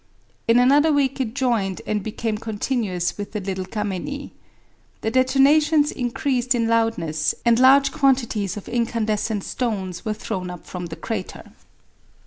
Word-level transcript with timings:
In 0.47 0.57
another 0.57 0.91
week 0.91 1.21
it 1.21 1.35
joined 1.35 1.83
and 1.85 2.01
became 2.01 2.39
continuous 2.39 3.19
with 3.19 3.33
the 3.33 3.39
Little 3.39 3.67
Cammeni. 3.67 4.31
The 5.01 5.11
detonations 5.11 5.91
increased 5.91 6.55
in 6.55 6.67
loudness, 6.67 7.35
and 7.45 7.59
large 7.59 7.91
quantities 7.91 8.57
of 8.57 8.67
incandescent 8.67 9.43
stones 9.43 10.03
were 10.03 10.15
thrown 10.15 10.49
up 10.49 10.65
from 10.65 10.87
the 10.87 10.95
crater. 10.95 11.51